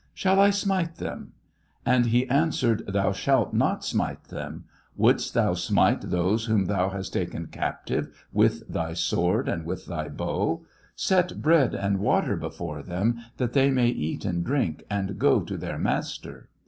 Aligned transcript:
Shall 0.15 0.39
I 0.39 0.49
smite 0.49 0.95
them 0.95 1.33
7 1.85 1.95
And 1.95 2.05
he 2.07 2.27
answered, 2.27 2.83
thou 2.87 3.11
shalt 3.11 3.53
not 3.53 3.81
^rnite 3.81 4.29
them; 4.29 4.63
wouldst 4.97 5.35
thou 5.35 5.53
smite 5.53 6.01
those 6.09 6.45
whom 6.45 6.65
thou 6.65 6.89
hast 6.89 7.13
taken 7.13 7.45
captive 7.45 8.25
with 8.33 8.67
thy 8.67 8.93
sword 8.95 9.47
and 9.47 9.63
with 9.63 9.85
thy 9.85 10.09
bow 10.09 10.65
7 10.95 11.27
Set 11.29 11.41
bread 11.43 11.75
and 11.75 11.99
water 11.99 12.35
before 12.35 12.81
them, 12.81 13.19
that 13.37 13.53
they 13.53 13.69
may 13.69 13.89
eat 13.89 14.25
and 14.25 14.43
drink 14.43 14.83
and 14.89 15.19
go 15.19 15.39
to 15.41 15.55
their 15.55 15.77
master. 15.77 16.49